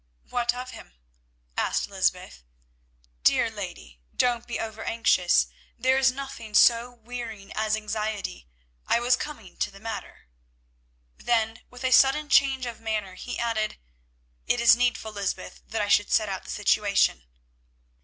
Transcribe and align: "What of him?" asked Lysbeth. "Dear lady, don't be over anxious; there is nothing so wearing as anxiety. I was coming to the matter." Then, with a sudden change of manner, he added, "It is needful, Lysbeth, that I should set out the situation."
"What 0.31 0.51
of 0.55 0.71
him?" 0.71 0.95
asked 1.55 1.87
Lysbeth. 1.87 2.41
"Dear 3.23 3.51
lady, 3.51 4.01
don't 4.15 4.47
be 4.47 4.59
over 4.59 4.83
anxious; 4.83 5.45
there 5.77 5.95
is 5.99 6.11
nothing 6.11 6.55
so 6.55 6.89
wearing 6.91 7.51
as 7.53 7.75
anxiety. 7.75 8.47
I 8.87 8.99
was 8.99 9.15
coming 9.15 9.57
to 9.57 9.69
the 9.69 9.79
matter." 9.79 10.27
Then, 11.17 11.59
with 11.69 11.83
a 11.83 11.91
sudden 11.91 12.29
change 12.29 12.65
of 12.65 12.81
manner, 12.81 13.13
he 13.13 13.37
added, 13.37 13.77
"It 14.47 14.59
is 14.59 14.75
needful, 14.75 15.11
Lysbeth, 15.13 15.61
that 15.67 15.83
I 15.83 15.87
should 15.87 16.11
set 16.11 16.29
out 16.29 16.45
the 16.45 16.49
situation." 16.49 17.27